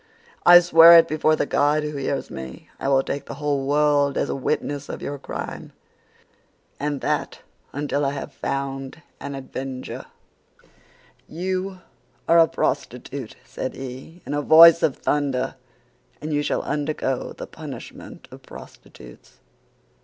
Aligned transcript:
"'I 0.47 0.61
swear 0.61 0.97
it 0.97 1.07
before 1.07 1.35
the 1.35 1.45
God 1.45 1.83
who 1.83 1.95
hears 1.95 2.31
me. 2.31 2.67
I 2.79 2.87
will 2.87 3.03
take 3.03 3.25
the 3.27 3.35
whole 3.35 3.67
world 3.67 4.17
as 4.17 4.29
a 4.29 4.35
witness 4.35 4.89
of 4.89 4.99
your 4.99 5.19
crime, 5.19 5.73
and 6.79 7.01
that 7.01 7.41
until 7.71 8.03
I 8.03 8.13
have 8.13 8.33
found 8.33 9.03
an 9.19 9.35
avenger.' 9.35 10.07
"'You 11.29 11.81
are 12.27 12.39
a 12.39 12.47
prostitute,' 12.47 13.35
said 13.45 13.75
he, 13.75 14.23
in 14.25 14.33
a 14.33 14.41
voice 14.41 14.81
of 14.81 14.97
thunder, 14.97 15.53
'and 16.19 16.33
you 16.33 16.41
shall 16.41 16.63
undergo 16.63 17.33
the 17.33 17.45
punishment 17.45 18.27
of 18.31 18.41
prostitutes! 18.41 19.37